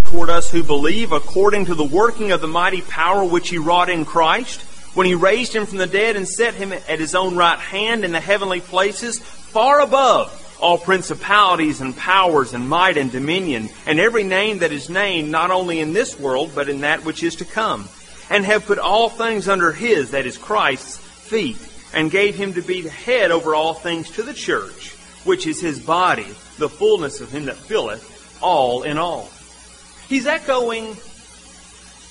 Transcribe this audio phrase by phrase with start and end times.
[0.00, 3.88] toward us who believe according to the working of the mighty power which he wrought
[3.88, 4.62] in Christ,
[4.94, 8.04] when he raised him from the dead and set him at his own right hand
[8.04, 13.98] in the heavenly places, far above all principalities and powers and might and dominion, and
[13.98, 17.36] every name that is named, not only in this world, but in that which is
[17.36, 17.88] to come,
[18.30, 21.58] and have put all things under his, that is Christ's, feet,
[21.92, 24.92] and gave him to be the head over all things to the church,
[25.24, 26.26] which is his body,
[26.58, 29.28] the fullness of him that filleth all in all.
[30.08, 30.96] He's echoing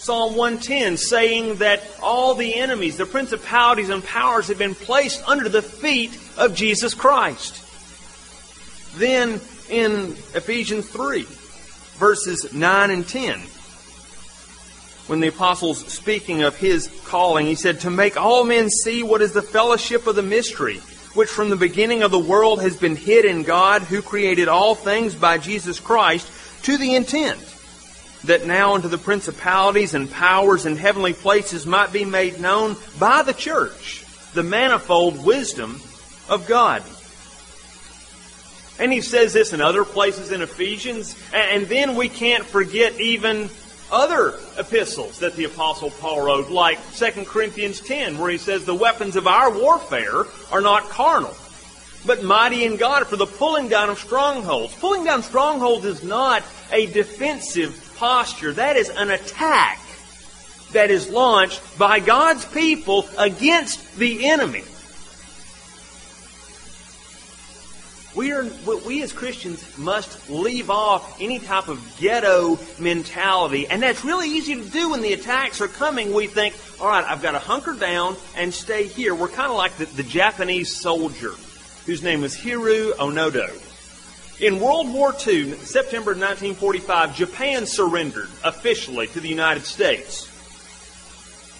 [0.04, 5.48] Psalm 110, saying that all the enemies, the principalities and powers have been placed under
[5.48, 7.62] the feet of Jesus Christ.
[8.98, 11.24] Then in Ephesians 3,
[11.96, 13.40] verses 9 and 10,
[15.08, 19.22] when the apostle's speaking of his calling, he said, To make all men see what
[19.22, 20.80] is the fellowship of the mystery,
[21.14, 24.76] which from the beginning of the world has been hid in God, who created all
[24.76, 26.30] things by Jesus Christ,
[26.64, 27.53] to the intent
[28.26, 33.24] that now unto the principalities and powers in heavenly places might be made known by
[33.24, 35.80] the church the manifold wisdom
[36.30, 36.84] of God.
[38.80, 41.16] And he says this in other places in Ephesians.
[41.34, 43.50] And then we can't forget even
[43.92, 48.74] other epistles that the Apostle Paul wrote, like 2 Corinthians 10, where he says, The
[48.74, 51.36] weapons of our warfare are not carnal,
[52.06, 54.74] but mighty in God for the pulling down of strongholds.
[54.76, 59.80] Pulling down strongholds is not a defensive posture, that is an attack
[60.74, 64.64] that is launched by God's people against the enemy.
[68.16, 68.46] We, are,
[68.86, 73.68] we as Christians must leave off any type of ghetto mentality.
[73.68, 76.14] And that's really easy to do when the attacks are coming.
[76.14, 79.16] We think, all right, I've got to hunker down and stay here.
[79.16, 81.34] We're kind of like the, the Japanese soldier
[81.88, 83.52] whose name was Hiroo Onoda.
[84.40, 90.28] In World War II, September 1945, Japan surrendered officially to the United States.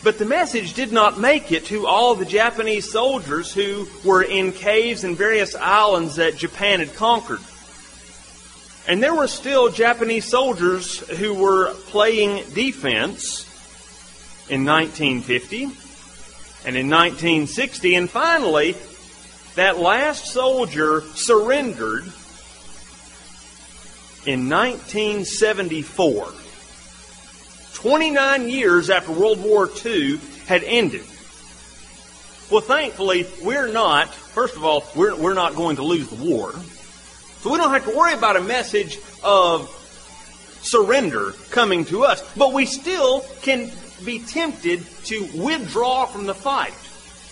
[0.04, 4.52] But the message did not make it to all the Japanese soldiers who were in
[4.52, 7.40] caves and various islands that Japan had conquered.
[8.88, 13.48] And there were still Japanese soldiers who were playing defense
[14.50, 15.64] in 1950
[16.66, 17.96] and in 1960.
[17.96, 18.76] And finally,
[19.56, 22.12] that last soldier surrendered
[24.26, 26.34] in 1974.
[27.74, 31.04] 29 years after World War II had ended.
[32.50, 36.54] Well, thankfully, we're not, first of all, we're, we're not going to lose the war.
[37.42, 39.70] So we don't have to worry about a message of
[40.62, 42.22] surrender coming to us.
[42.36, 43.72] But we still can
[44.06, 46.74] be tempted to withdraw from the fight.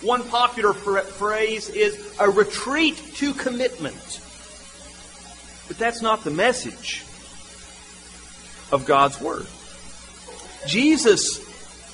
[0.02, 4.20] One popular phrase is a retreat to commitment.
[5.72, 7.02] But that's not the message
[8.70, 9.46] of God's Word.
[10.66, 11.38] Jesus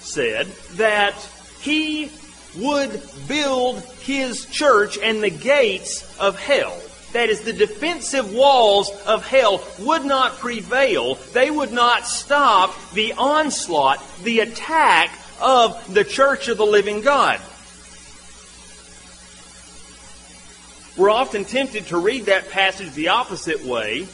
[0.01, 1.15] said that
[1.61, 2.11] he
[2.57, 6.77] would build his church and the gates of hell.
[7.13, 11.15] That is, the defensive walls of hell would not prevail.
[11.33, 17.41] They would not stop the onslaught, the attack of the church of the living God.
[20.99, 24.09] We're often tempted to read that passage the opposite way.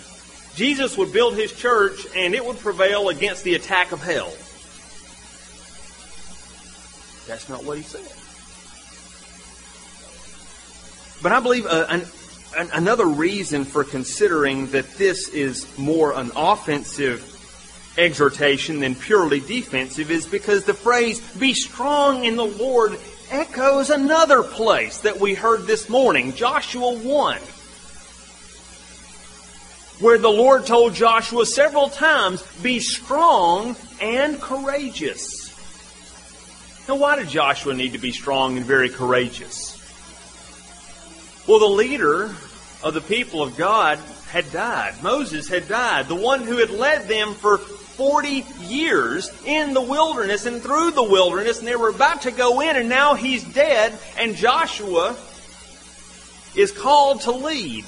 [0.54, 4.32] Jesus would build his church and it would prevail against the attack of hell.
[7.26, 8.02] That's not what he said.
[11.22, 12.04] But I believe uh, an,
[12.58, 17.30] an, another reason for considering that this is more an offensive
[17.96, 22.98] exhortation than purely defensive is because the phrase, be strong in the Lord,
[23.34, 27.38] echoes another place that we heard this morning, Joshua 1
[30.00, 35.54] where the Lord told Joshua several times, Be strong and courageous.
[36.88, 39.78] Now, why did Joshua need to be strong and very courageous?
[41.46, 42.34] Well, the leader
[42.82, 45.00] of the people of God had died.
[45.02, 46.08] Moses had died.
[46.08, 47.60] The one who had led them for
[47.96, 52.60] 40 years in the wilderness and through the wilderness, and they were about to go
[52.60, 55.16] in, and now he's dead, and Joshua
[56.54, 57.84] is called to lead.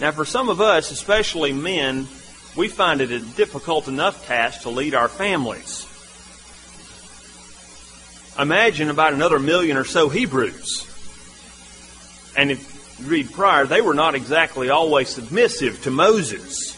[0.00, 2.08] Now, for some of us, especially men,
[2.56, 5.86] we find it a difficult enough task to lead our families.
[8.38, 10.86] Imagine about another million or so Hebrews.
[12.36, 12.69] And if
[13.02, 16.76] read prior, they were not exactly always submissive to Moses.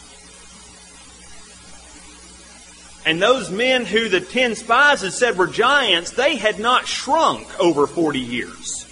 [3.05, 7.59] And those men who the ten spies had said were giants, they had not shrunk
[7.59, 8.85] over 40 years.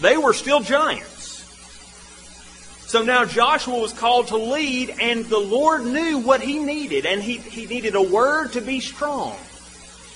[0.00, 1.14] They were still giants.
[2.86, 7.22] So now Joshua was called to lead, and the Lord knew what he needed, and
[7.22, 9.36] he, he needed a word to be strong.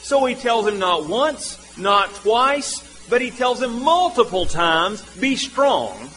[0.02, 5.36] So he tells him not once, not twice, but he tells him multiple times, be
[5.36, 6.08] strong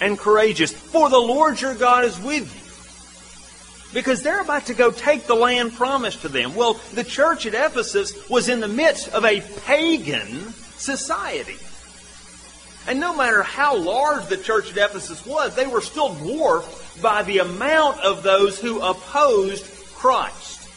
[0.00, 3.94] and courageous, for the Lord your God is with you.
[3.94, 6.54] Because they're about to go take the land promised to them.
[6.54, 11.56] Well, the church at Ephesus was in the midst of a pagan society.
[12.88, 17.22] And no matter how large the church at Ephesus was, they were still dwarfed by
[17.22, 19.64] the amount of those who opposed
[19.94, 20.68] Christ.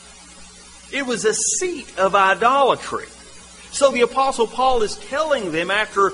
[0.91, 3.05] It was a seat of idolatry.
[3.71, 6.13] So the Apostle Paul is telling them after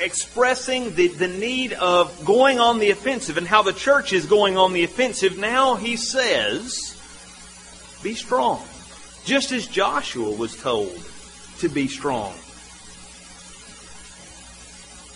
[0.00, 4.56] expressing the, the need of going on the offensive and how the church is going
[4.56, 6.94] on the offensive, now he says,
[8.02, 8.62] be strong.
[9.24, 10.96] Just as Joshua was told
[11.58, 12.32] to be strong.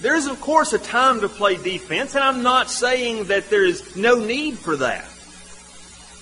[0.01, 3.65] There is, of course, a time to play defense, and I'm not saying that there
[3.65, 5.07] is no need for that.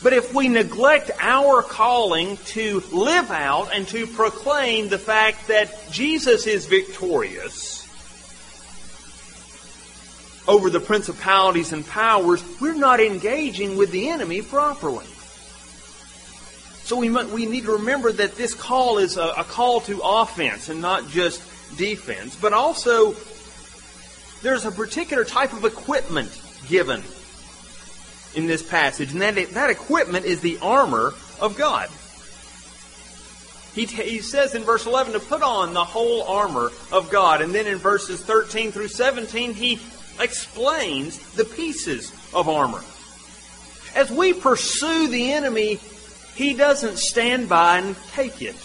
[0.02, 5.90] But if we neglect our calling to live out and to proclaim the fact that
[5.90, 7.79] Jesus is victorious
[10.50, 15.06] over the principalities and powers, we're not engaging with the enemy properly.
[16.82, 20.68] So we, we need to remember that this call is a, a call to offense
[20.68, 21.40] and not just
[21.78, 23.14] defense, but also
[24.42, 26.36] there's a particular type of equipment
[26.68, 27.04] given
[28.34, 31.88] in this passage, and that, that equipment is the armor of God.
[33.72, 37.40] He, t- he says in verse 11 to put on the whole armor of God,
[37.40, 39.78] and then in verses 13 through 17, he
[40.20, 42.82] explains the pieces of armor.
[43.94, 45.80] As we pursue the enemy,
[46.34, 48.56] he doesn't stand by and take it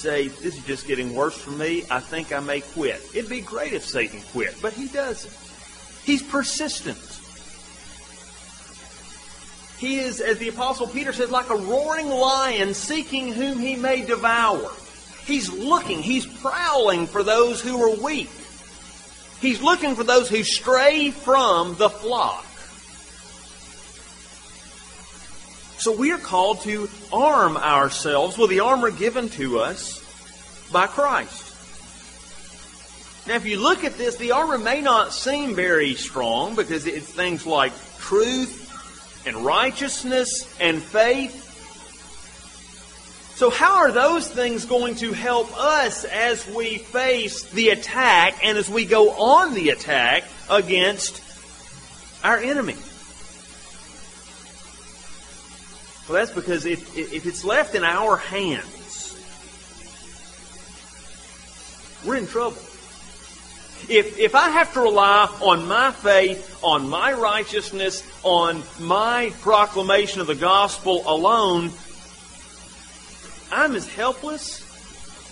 [0.00, 1.84] say, this is just getting worse for me.
[1.90, 3.02] I think I may quit.
[3.14, 5.32] It'd be great if Satan quit, but he doesn't.
[6.04, 6.98] He's persistent.
[9.78, 14.02] He is, as the Apostle Peter says, like a roaring lion seeking whom he may
[14.02, 14.70] devour.
[15.26, 18.30] He's looking, he's prowling for those who are weak.
[19.40, 22.44] He's looking for those who stray from the flock.
[25.78, 29.98] So we are called to arm ourselves with the armor given to us
[30.70, 31.46] by Christ.
[33.26, 37.06] Now, if you look at this, the armor may not seem very strong because it's
[37.06, 41.46] things like truth and righteousness and faith.
[43.40, 48.58] So, how are those things going to help us as we face the attack and
[48.58, 51.22] as we go on the attack against
[52.22, 52.76] our enemy?
[56.06, 59.16] Well, that's because if, if it's left in our hands,
[62.04, 62.58] we're in trouble.
[63.88, 70.20] If, if I have to rely on my faith, on my righteousness, on my proclamation
[70.20, 71.70] of the gospel alone,
[73.52, 74.66] I'm as helpless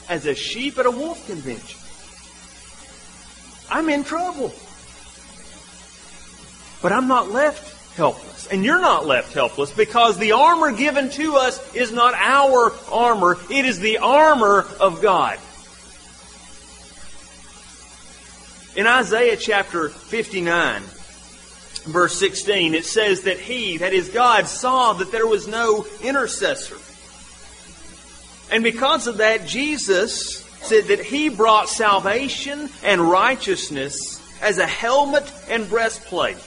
[0.08, 1.78] as a sheep at a wolf convention.
[3.70, 4.52] I'm in trouble.
[6.80, 8.46] But I'm not left helpless.
[8.46, 13.36] And you're not left helpless because the armor given to us is not our armor.
[13.50, 15.38] It is the armor of God.
[18.76, 20.82] In Isaiah chapter 59,
[21.86, 26.76] verse 16, it says that he, that is God, saw that there was no intercessor.
[28.50, 35.30] And because of that, Jesus said that he brought salvation and righteousness as a helmet
[35.48, 36.38] and breastplate.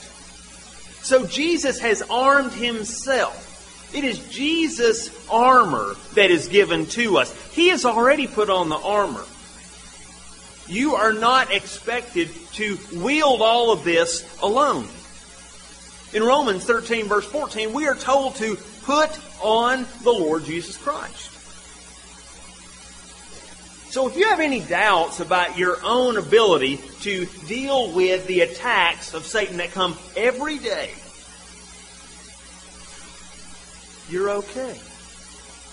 [1.04, 3.48] So Jesus has armed himself.
[3.94, 7.34] It is Jesus' armor that is given to us.
[7.52, 9.26] He has already put on the armor.
[10.68, 14.88] You are not expected to wield all of this alone.
[16.14, 19.10] In Romans 13, verse 14, we are told to put
[19.42, 21.31] on the Lord Jesus Christ.
[23.92, 29.14] So if you have any doubts about your own ability to deal with the attacks
[29.14, 30.92] of Satan that come every day,
[34.10, 34.80] you're okay.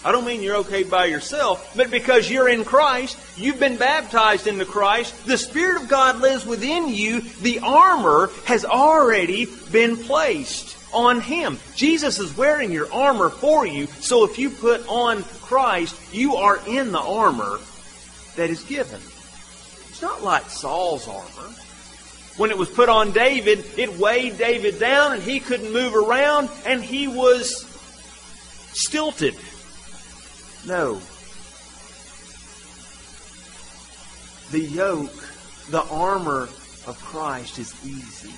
[0.04, 4.48] I don't mean you're okay by yourself, but because you're in Christ, you've been baptized
[4.48, 10.76] into Christ, the Spirit of God lives within you, the armor has already been placed
[10.92, 11.60] on Him.
[11.76, 16.58] Jesus is wearing your armor for you, so if you put on Christ, you are
[16.66, 17.60] in the armor
[18.38, 19.00] that is given.
[19.88, 21.52] It's not like Saul's armor.
[22.36, 26.48] When it was put on David, it weighed David down and he couldn't move around
[26.64, 27.66] and he was
[28.72, 29.34] stilted.
[30.68, 31.00] No.
[34.52, 35.24] The yoke,
[35.70, 36.48] the armor
[36.86, 38.32] of Christ is easy.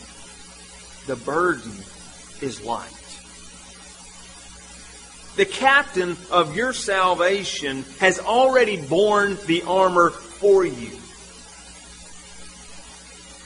[1.06, 1.72] The burden
[2.40, 2.99] is light.
[5.36, 10.98] The captain of your salvation has already borne the armor for you.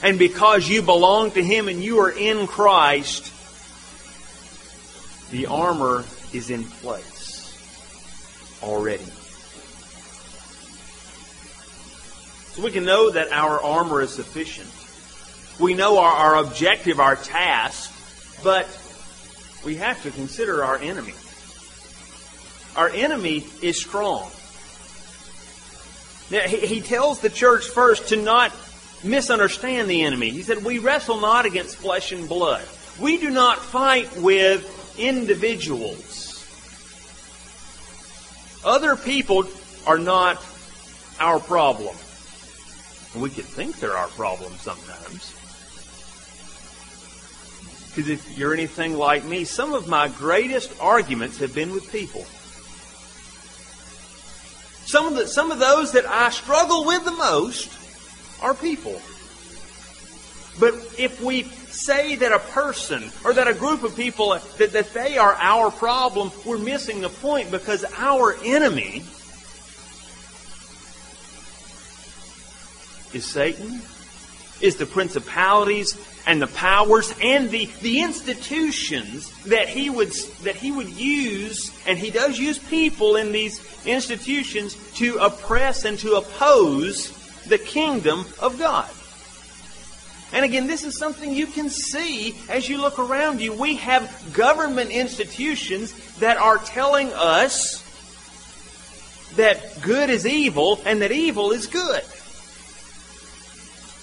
[0.01, 3.31] And because you belong to Him and you are in Christ,
[5.31, 7.51] the armor is in place
[8.61, 9.05] already.
[12.53, 14.69] So we can know that our armor is sufficient.
[15.59, 17.91] We know our, our objective, our task,
[18.43, 18.67] but
[19.65, 21.13] we have to consider our enemy.
[22.75, 24.29] Our enemy is strong.
[26.31, 28.51] Now, he, tells the church first to not
[29.03, 30.31] misunderstand the enemy.
[30.31, 32.65] He said, We wrestle not against flesh and blood.
[32.99, 36.23] We do not fight with individuals.
[38.65, 39.45] Other people
[39.85, 40.43] are not
[41.19, 41.95] our problem.
[43.15, 45.33] We could think they're our problem sometimes.
[47.95, 52.25] Because if you're anything like me, some of my greatest arguments have been with people.
[54.85, 57.71] Some of, the, some of those that I struggle with the most
[58.41, 59.01] are people.
[60.59, 64.93] But if we say that a person or that a group of people that, that
[64.93, 69.03] they are our problem, we're missing the point because our enemy
[73.13, 73.81] is Satan,
[74.61, 75.97] is the principalities
[76.27, 80.11] and the powers and the, the institutions that he would
[80.43, 85.99] that he would use, and he does use people in these institutions to oppress and
[85.99, 87.11] to oppose
[87.45, 88.89] the kingdom of God.
[90.33, 93.53] And again, this is something you can see as you look around you.
[93.53, 97.83] We have government institutions that are telling us
[99.35, 102.01] that good is evil and that evil is good.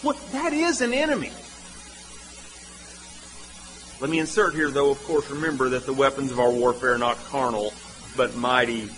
[0.03, 1.31] Well, that is an enemy.
[4.01, 6.99] Let me insert here, though, of course, remember that the weapons of our warfare are
[6.99, 7.73] not carnal,
[8.17, 8.89] but mighty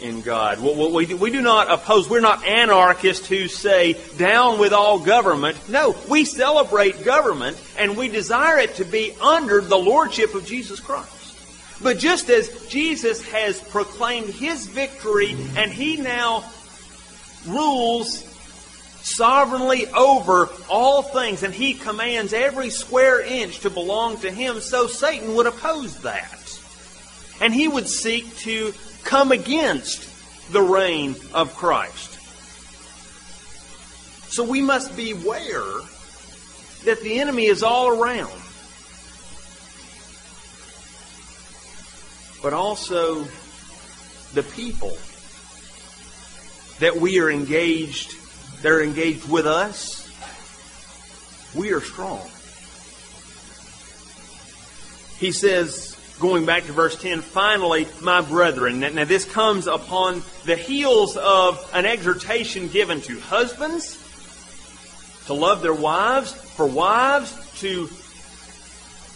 [0.00, 0.60] in God.
[0.60, 5.58] We do not oppose, we're not anarchists who say, down with all government.
[5.68, 10.80] No, we celebrate government and we desire it to be under the lordship of Jesus
[10.80, 11.12] Christ.
[11.82, 16.44] But just as Jesus has proclaimed his victory and he now
[17.46, 18.22] rules
[19.06, 24.88] sovereignly over all things, and he commands every square inch to belong to him, so
[24.88, 26.60] Satan would oppose that.
[27.40, 30.10] And he would seek to come against
[30.52, 32.14] the reign of Christ.
[34.32, 35.80] So we must beware
[36.84, 38.32] that the enemy is all around.
[42.42, 43.24] But also
[44.34, 44.96] the people
[46.80, 48.16] that we are engaged
[48.62, 50.10] that are engaged with us,
[51.54, 52.20] we are strong.
[55.18, 58.80] He says, going back to verse 10, finally, my brethren.
[58.80, 64.02] Now, this comes upon the heels of an exhortation given to husbands
[65.26, 67.88] to love their wives, for wives to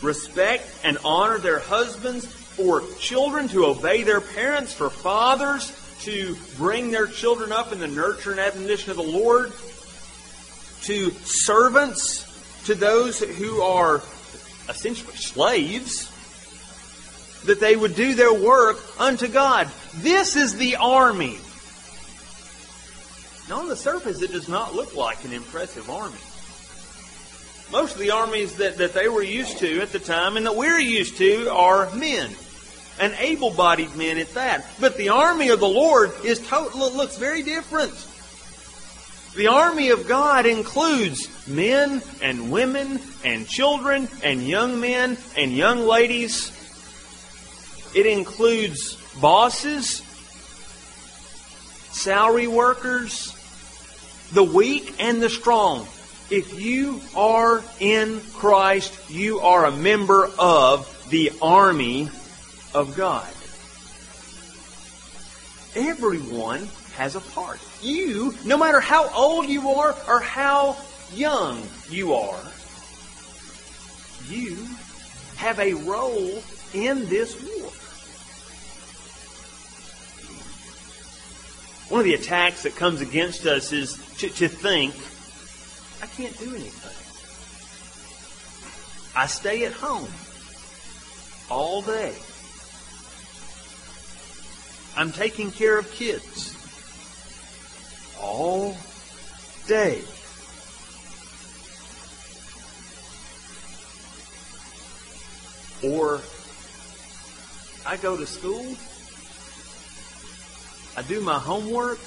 [0.03, 5.71] respect and honor their husbands, for children to obey their parents, for fathers
[6.01, 9.53] to bring their children up in the nurture and admonition of the Lord,
[10.83, 12.27] to servants,
[12.65, 14.03] to those who are
[14.69, 16.11] essentially slaves,
[17.45, 19.69] that they would do their work unto God.
[19.97, 21.39] This is the army.
[23.49, 26.19] Now, on the surface, it does not look like an impressive army.
[27.73, 30.57] Most of the armies that, that they were used to at the time and that
[30.57, 32.31] we're used to are men
[33.01, 34.67] and able-bodied men at that.
[34.79, 37.95] But the army of the Lord is to- looks very different.
[39.35, 45.87] The army of God includes men and women and children and young men and young
[45.87, 46.51] ladies.
[47.95, 50.03] It includes bosses,
[51.93, 53.35] salary workers,
[54.33, 55.87] the weak and the strong.
[56.29, 62.09] If you are in Christ, you are a member of the army
[62.75, 63.29] of God.
[65.75, 67.61] Everyone has a part.
[67.83, 70.77] You, no matter how old you are or how
[71.15, 72.41] young you are,
[74.29, 74.57] you
[75.37, 76.43] have a role
[76.75, 77.71] in this war.
[81.89, 84.95] One of the attacks that comes against us is to, to think,
[86.03, 86.97] I can't do anything.
[89.17, 90.09] I stay at home
[91.51, 92.15] all day.
[94.97, 96.57] I'm taking care of kids.
[98.21, 98.77] All
[99.67, 100.03] day.
[105.83, 106.21] Or
[107.87, 108.77] I go to school,
[110.97, 111.99] I do my homework.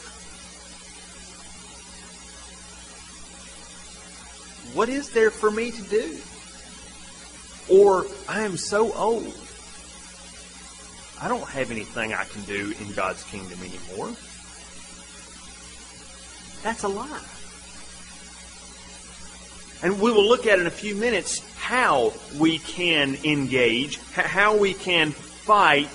[4.73, 6.17] What is there for me to do?
[7.69, 9.35] Or I am so old.
[11.21, 14.15] I don't have anything I can do in God's kingdom anymore.
[16.63, 17.21] That's a lie.
[19.83, 24.73] And we will look at in a few minutes how we can engage, how we
[24.73, 25.89] can fight,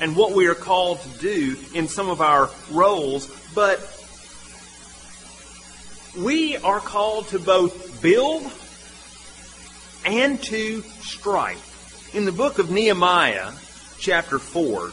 [0.00, 3.26] and what we are called to do in some of our roles.
[3.54, 3.80] But
[6.16, 8.50] we are called to both build
[10.06, 11.58] and to strike.
[12.14, 13.52] In the book of Nehemiah,
[13.98, 14.90] chapter 4,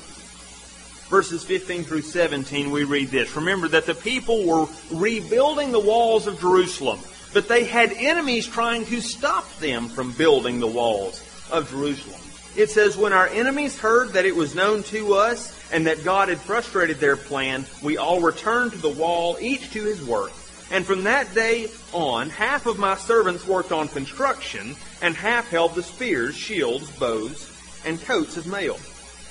[1.09, 3.35] verses 15 through 17, we read this.
[3.35, 6.99] Remember that the people were rebuilding the walls of Jerusalem,
[7.33, 12.19] but they had enemies trying to stop them from building the walls of Jerusalem.
[12.55, 16.29] It says, When our enemies heard that it was known to us and that God
[16.29, 20.31] had frustrated their plan, we all returned to the wall, each to his work.
[20.71, 25.75] And from that day on, half of my servants worked on construction, and half held
[25.75, 27.51] the spears, shields, bows,
[27.85, 28.79] and coats of mail.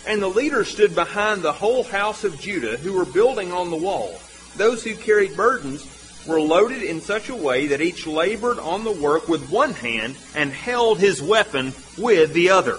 [0.06, 3.76] And the leaders stood behind the whole house of Judah who were building on the
[3.76, 4.18] wall.
[4.56, 5.86] Those who carried burdens
[6.26, 10.16] were loaded in such a way that each labored on the work with one hand
[10.34, 12.78] and held his weapon with the other.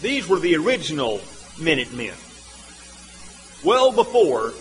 [0.00, 1.20] These were the original
[1.58, 2.14] Minutemen.
[3.62, 4.54] Well before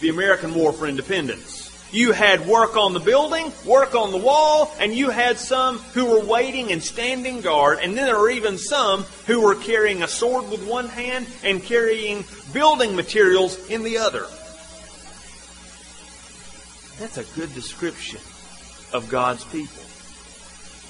[0.00, 1.65] the American War for Independence.
[1.92, 6.06] You had work on the building, work on the wall, and you had some who
[6.06, 10.08] were waiting and standing guard, and then there were even some who were carrying a
[10.08, 14.26] sword with one hand and carrying building materials in the other.
[16.98, 18.20] That's a good description
[18.92, 19.85] of God's people.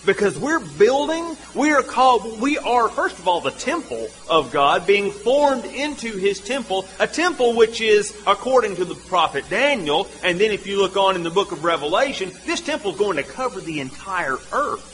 [0.05, 4.87] Because we're building, we are called, we are, first of all, the temple of God,
[4.87, 10.41] being formed into His temple, a temple which is, according to the prophet Daniel, and
[10.41, 13.25] then if you look on in the book of Revelation, this temple is going to
[13.25, 14.93] cover the entire earth.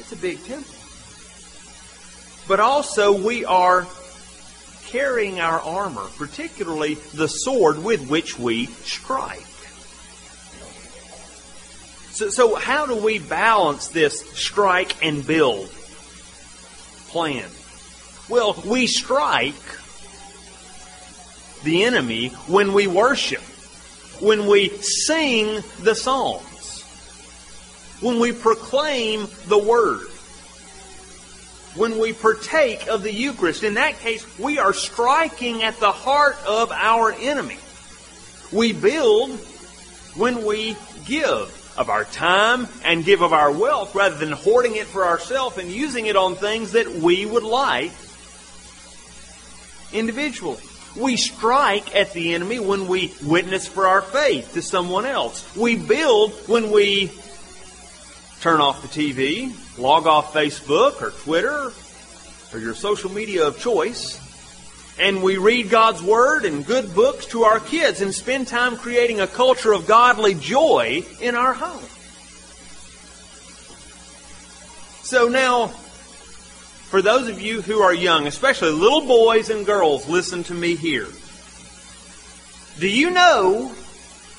[0.00, 0.74] It's a big temple.
[2.48, 3.86] But also, we are
[4.86, 9.44] carrying our armor, particularly the sword with which we strike.
[12.18, 15.68] So, so how do we balance this strike and build
[17.10, 17.48] plan?
[18.28, 19.54] Well, we strike
[21.62, 23.42] the enemy when we worship,
[24.20, 26.82] when we sing the Psalms,
[28.00, 30.08] when we proclaim the Word
[31.76, 33.62] when we partake of the Eucharist.
[33.62, 37.58] In that case, we are striking at the heart of our enemy.
[38.50, 39.38] We build
[40.16, 44.86] when we give of our time and give of our wealth rather than hoarding it
[44.86, 47.92] for ourselves and using it on things that we would like
[49.92, 50.60] individually.
[50.96, 55.56] We strike at the enemy when we witness for our faith to someone else.
[55.56, 57.12] We build when we
[58.40, 61.72] turn off the TV, log off Facebook or Twitter
[62.52, 64.20] or your social media of choice,
[64.98, 69.20] and we read God's Word and good books to our kids and spend time creating
[69.20, 71.84] a culture of godly joy in our home.
[75.02, 80.42] So now, for those of you who are young, especially little boys and girls, listen
[80.44, 81.06] to me here.
[82.78, 83.74] Do you know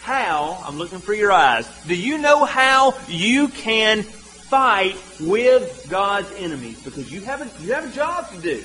[0.02, 6.32] how, I'm looking for your eyes, do you know how you can fight with God's
[6.38, 6.82] enemies?
[6.84, 8.64] Because you have a, you have a job to do.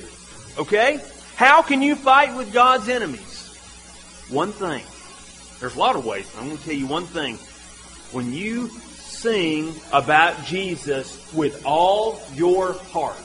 [0.57, 1.01] Okay?
[1.35, 3.47] How can you fight with God's enemies?
[4.29, 4.83] One thing.
[5.59, 6.31] There's a lot of ways.
[6.37, 7.35] I'm going to tell you one thing.
[8.11, 13.17] When you sing about Jesus with all your heart,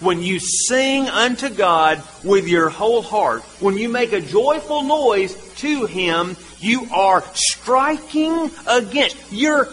[0.00, 5.34] when you sing unto God with your whole heart, when you make a joyful noise
[5.56, 9.68] to Him, you are striking against, you're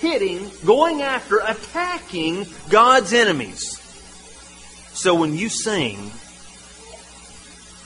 [0.00, 3.80] hitting, going after, attacking God's enemies.
[4.92, 6.10] So when you sing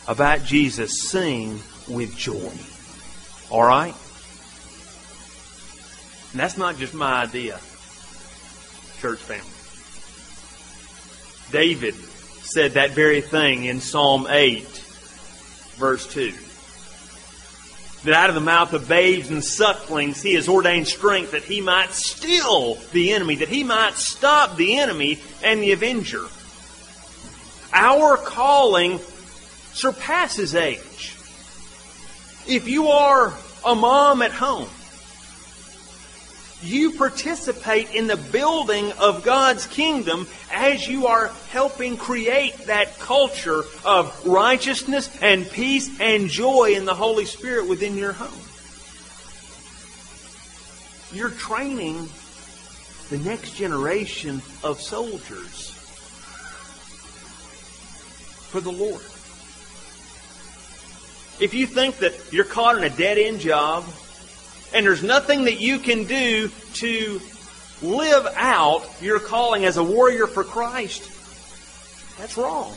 [0.09, 2.51] about Jesus, sing with joy.
[3.51, 3.95] All right?
[6.33, 7.61] And that's not just my idea,
[9.01, 9.45] church family.
[11.53, 14.67] David said that very thing in Psalm 8,
[15.77, 16.33] verse 2.
[18.05, 21.61] That out of the mouth of babes and sucklings he has ordained strength that he
[21.61, 26.25] might still the enemy, that he might stop the enemy and the avenger.
[27.73, 29.01] Our calling
[29.79, 31.15] surpasses age.
[32.47, 33.33] If you are
[33.65, 34.69] a mom at home,
[36.63, 43.63] You participate in the building of God's kingdom as you are helping create that culture
[43.85, 48.41] of righteousness and peace and joy in the Holy Spirit within your home.
[51.13, 52.09] You're training
[53.11, 55.71] the next generation of soldiers
[58.51, 59.03] for the Lord.
[61.41, 63.85] If you think that you're caught in a dead end job
[64.75, 67.21] and there's nothing that you can do to
[67.81, 71.03] live out your calling as a warrior for Christ,
[72.19, 72.73] that's wrong.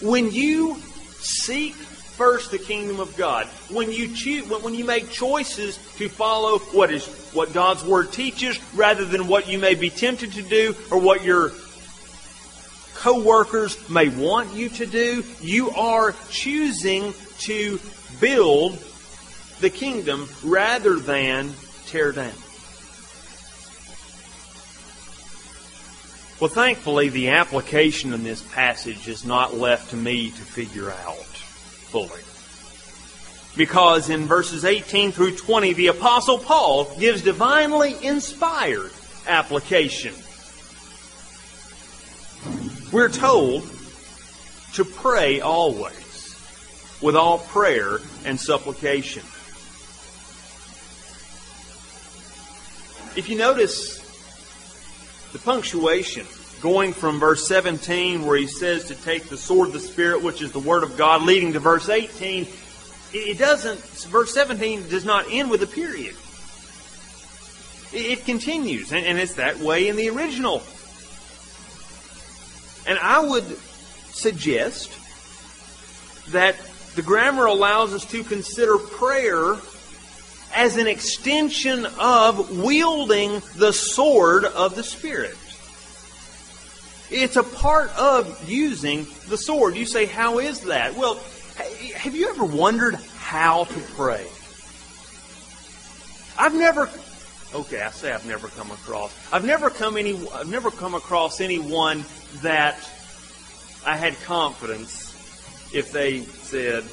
[0.00, 0.76] When you
[1.20, 6.58] seek first the kingdom of God, when you choose, when you make choices to follow
[6.58, 10.74] what is what God's word teaches rather than what you may be tempted to do
[10.90, 11.52] or what your
[13.02, 17.80] co-workers may want you to do, you are choosing to
[18.20, 18.78] build
[19.60, 21.52] the kingdom rather than
[21.86, 22.32] tear down.
[26.38, 31.16] Well, thankfully, the application in this passage is not left to me to figure out
[31.16, 32.22] fully.
[33.56, 38.92] Because in verses 18 through 20, the Apostle Paul gives divinely inspired
[39.26, 40.14] application.
[42.92, 43.62] We're told
[44.74, 46.36] to pray always
[47.00, 49.22] with all prayer and supplication.
[53.16, 53.98] If you notice
[55.32, 56.26] the punctuation
[56.60, 60.42] going from verse 17 where he says to take the sword of the Spirit, which
[60.42, 62.46] is the Word of God, leading to verse 18,
[63.14, 66.14] it doesn't, verse 17 does not end with a period.
[67.94, 70.62] It continues, and it's that way in the original.
[72.86, 73.44] And I would
[74.10, 74.90] suggest
[76.32, 76.56] that
[76.94, 79.56] the grammar allows us to consider prayer
[80.54, 85.36] as an extension of wielding the sword of the Spirit.
[87.10, 89.76] It's a part of using the sword.
[89.76, 90.94] You say, how is that?
[90.96, 91.20] Well,
[91.94, 94.26] have you ever wondered how to pray?
[96.38, 96.90] I've never
[97.54, 99.14] okay, I say I've never come across.
[99.32, 102.04] I've never come any I've never come across anyone
[102.42, 102.76] that
[103.84, 105.10] I had confidence
[105.74, 106.84] if they said,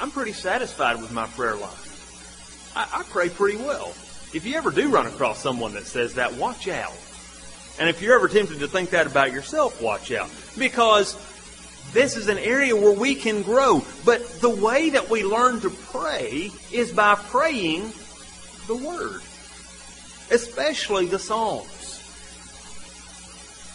[0.00, 2.72] I'm pretty satisfied with my prayer life.
[2.76, 3.94] I, I pray pretty well.
[4.32, 6.94] If you ever do run across someone that says that, watch out.
[7.78, 10.30] And if you're ever tempted to think that about yourself, watch out.
[10.58, 11.16] Because
[11.92, 13.84] this is an area where we can grow.
[14.04, 17.92] But the way that we learn to pray is by praying
[18.70, 19.20] the Word,
[20.30, 21.98] especially the Psalms.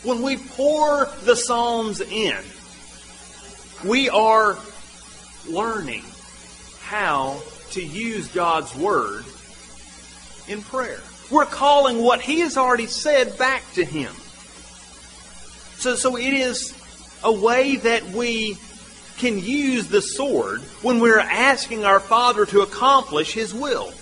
[0.03, 2.37] When we pour the Psalms in,
[3.83, 4.57] we are
[5.49, 6.05] learning
[6.79, 9.25] how to use God's Word
[10.47, 11.01] in prayer.
[11.29, 14.13] We're calling what He has already said back to Him.
[15.77, 16.73] So, so it is
[17.21, 18.57] a way that we
[19.17, 23.93] can use the sword when we're asking our Father to accomplish His will.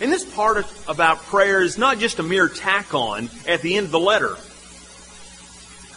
[0.00, 3.86] And this part about prayer is not just a mere tack on at the end
[3.86, 4.36] of the letter.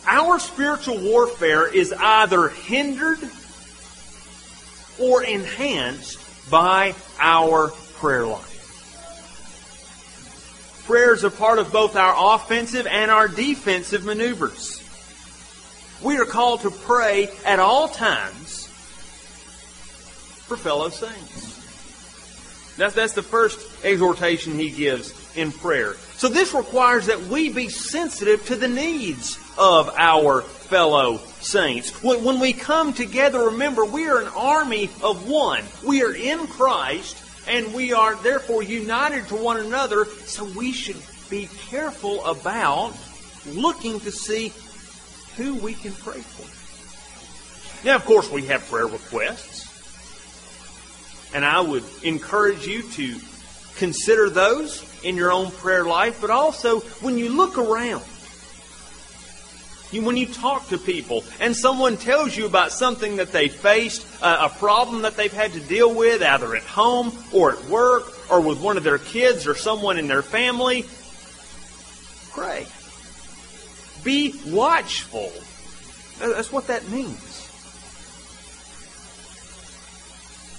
[0.06, 3.20] Our spiritual warfare is either hindered
[5.00, 8.54] or enhanced by our prayer life.
[10.86, 14.82] Prayer is a part of both our offensive and our defensive maneuvers.
[16.02, 18.68] We are called to pray at all times
[20.46, 21.57] for fellow saints.
[22.78, 25.94] That's, that's the first exhortation he gives in prayer.
[26.16, 32.04] So this requires that we be sensitive to the needs of our fellow saints.
[32.04, 35.64] When, when we come together, remember, we are an army of one.
[35.86, 40.98] We are in Christ, and we are therefore united to one another, so we should
[41.30, 42.94] be careful about
[43.48, 44.54] looking to see
[45.36, 46.46] who we can pray for.
[47.86, 49.67] Now, of course, we have prayer requests.
[51.34, 53.20] And I would encourage you to
[53.78, 58.04] consider those in your own prayer life, but also when you look around,
[59.92, 64.50] when you talk to people and someone tells you about something that they faced, uh,
[64.52, 68.42] a problem that they've had to deal with, either at home or at work or
[68.42, 70.86] with one of their kids or someone in their family,
[72.32, 72.68] pray.
[74.04, 75.32] Be watchful.
[76.20, 77.47] That's what that means.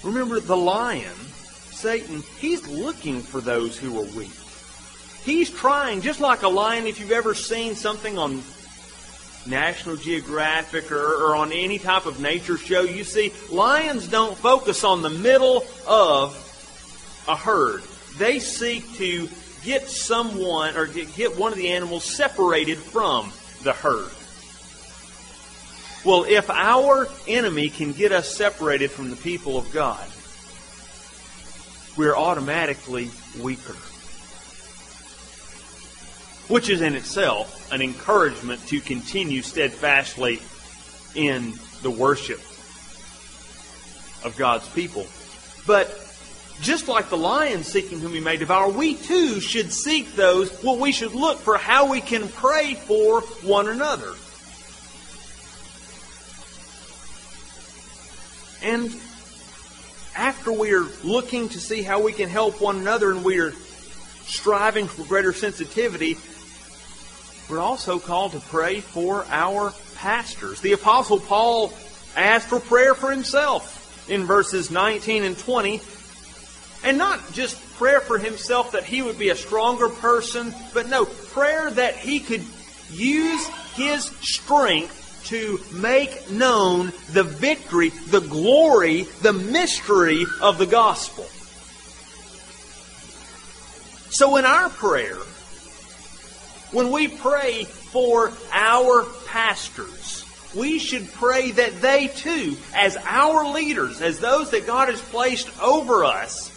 [0.03, 1.15] Remember, the lion,
[1.71, 4.31] Satan, he's looking for those who are weak.
[5.25, 8.43] He's trying, just like a lion, if you've ever seen something on
[9.47, 14.85] National Geographic or, or, on any type of nature show, you see lions don't focus
[14.85, 16.45] on the middle of
[17.27, 17.83] a herd,
[18.19, 19.29] they seek to
[19.63, 23.33] get someone or get one of the animals separated from
[23.63, 24.11] the herd.
[26.05, 30.07] Well, if our enemy can get us separated from the people of God,
[31.97, 33.75] we're automatically weaker.
[36.47, 40.41] Which is in itself an encouragement to continue steadfastly
[41.15, 42.41] in the worship
[44.25, 45.07] of God's people.
[45.67, 45.89] But
[46.61, 50.79] just like the lion seeking whom he may devour, we too should seek those, well,
[50.79, 54.15] we should look for how we can pray for one another.
[58.63, 58.95] And
[60.17, 63.53] after we are looking to see how we can help one another and we are
[64.27, 66.17] striving for greater sensitivity,
[67.49, 70.61] we're also called to pray for our pastors.
[70.61, 71.73] The Apostle Paul
[72.17, 75.81] asked for prayer for himself in verses 19 and 20.
[76.85, 81.05] And not just prayer for himself that he would be a stronger person, but no,
[81.05, 82.45] prayer that he could
[82.91, 91.27] use his strength to make known the victory, the glory, the mystery of the gospel.
[94.11, 95.19] So in our prayer,
[96.73, 104.01] when we pray for our pastors, we should pray that they too, as our leaders,
[104.01, 106.53] as those that God has placed over us,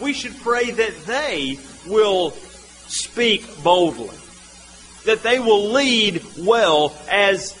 [0.00, 2.30] we should pray that they will
[2.86, 4.16] speak boldly,
[5.04, 7.52] that they will lead well as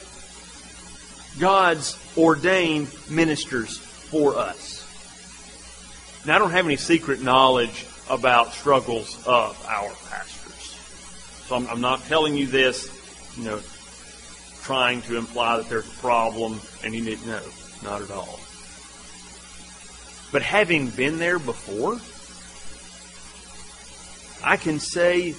[1.38, 4.80] God's ordained ministers for us.
[6.26, 10.78] Now, I don't have any secret knowledge about struggles of our pastors.
[11.46, 12.88] So I'm, I'm not telling you this,
[13.36, 13.60] you know,
[14.62, 17.42] trying to imply that there's a problem and you need know.
[17.82, 18.40] Not at all.
[20.32, 22.00] But having been there before,
[24.42, 25.34] I can say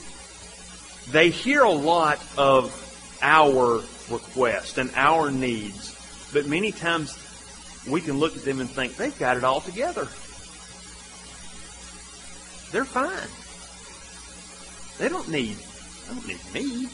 [1.12, 2.72] they hear a lot of
[3.22, 5.96] our requests and our needs,
[6.34, 7.18] but many times
[7.88, 10.08] we can look at them and think they've got it all together.
[12.72, 13.30] They're fine.
[14.98, 15.58] They don't need
[16.08, 16.90] they don't need me.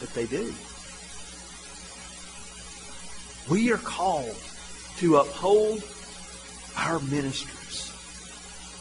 [0.00, 0.52] But they do.
[3.50, 4.36] We are called
[4.98, 5.84] to uphold
[6.76, 7.92] our ministers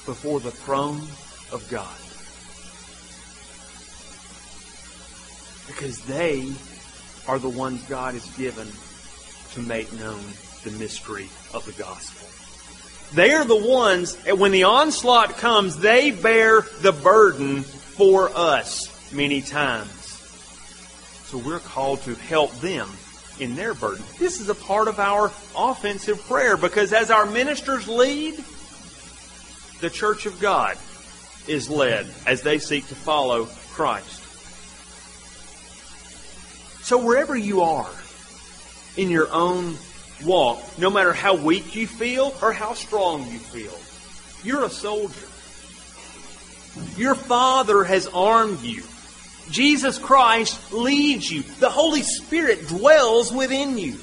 [0.05, 1.01] before the throne
[1.51, 1.97] of God.
[5.67, 6.51] Because they
[7.27, 8.67] are the ones God has given
[9.53, 10.21] to make known
[10.63, 12.27] the mystery of the gospel.
[13.13, 19.41] They are the ones, when the onslaught comes, they bear the burden for us many
[19.41, 19.91] times.
[21.25, 22.89] So we're called to help them
[23.39, 24.03] in their burden.
[24.17, 28.43] This is a part of our offensive prayer because as our ministers lead,
[29.79, 30.77] the church of God
[31.47, 34.22] is led as they seek to follow Christ.
[36.83, 37.89] So wherever you are
[38.97, 39.77] in your own
[40.25, 43.77] walk, no matter how weak you feel or how strong you feel,
[44.43, 45.27] you're a soldier.
[46.97, 48.83] Your Father has armed you.
[49.49, 51.43] Jesus Christ leads you.
[51.59, 53.97] The Holy Spirit dwells within you.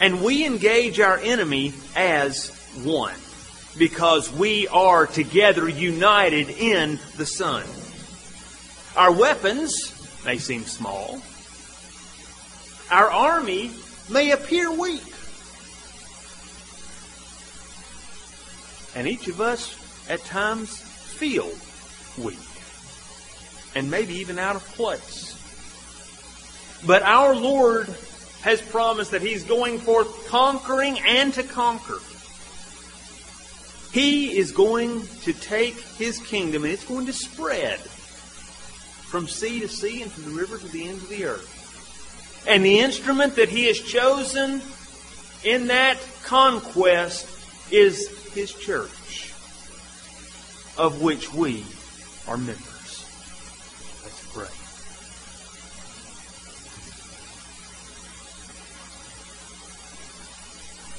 [0.00, 2.50] And we engage our enemy as
[2.82, 3.16] one
[3.78, 7.64] because we are together united in the Son.
[8.98, 11.22] Our weapons may seem small.
[12.90, 13.70] Our army
[14.10, 15.04] may appear weak.
[18.96, 19.78] And each of us
[20.10, 21.48] at times feel
[22.18, 22.40] weak.
[23.76, 25.36] And maybe even out of place.
[26.84, 27.86] But our Lord
[28.42, 32.00] has promised that He's going forth conquering and to conquer.
[33.92, 37.78] He is going to take His kingdom and it's going to spread
[39.08, 42.44] from sea to sea and from the river to the ends of the earth.
[42.46, 44.60] And the instrument that he has chosen
[45.44, 47.26] in that conquest
[47.70, 49.32] is his church,
[50.76, 51.64] of which we
[52.26, 53.04] are members.
[54.04, 54.46] Let's pray.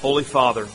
[0.02, 0.68] Holy Father,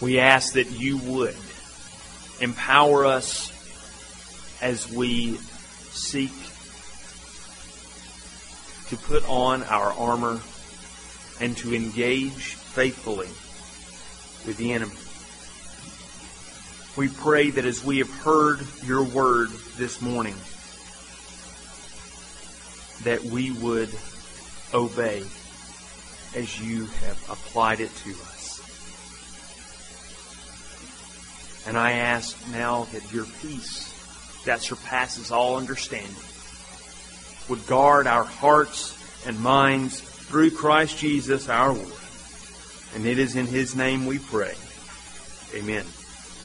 [0.00, 1.36] we ask that you would
[2.40, 3.50] empower us
[4.60, 5.36] as we
[5.92, 6.32] seek
[8.88, 10.40] to put on our armor
[11.40, 13.28] and to engage faithfully
[14.46, 14.92] with the enemy.
[16.96, 20.34] We pray that as we have heard your word this morning,
[23.04, 23.90] that we would
[24.74, 25.24] obey
[26.34, 28.60] as you have applied it to us.
[31.66, 33.89] And I ask now that your peace
[34.44, 36.14] that surpasses all understanding
[37.48, 41.92] would guard our hearts and minds through Christ Jesus our Lord.
[42.94, 44.54] And it is in His name we pray.
[45.54, 45.84] Amen.